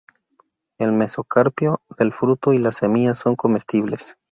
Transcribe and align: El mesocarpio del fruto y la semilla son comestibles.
El 0.79 0.93
mesocarpio 0.93 1.83
del 1.95 2.11
fruto 2.11 2.53
y 2.53 2.57
la 2.57 2.71
semilla 2.71 3.13
son 3.13 3.35
comestibles. 3.35 4.17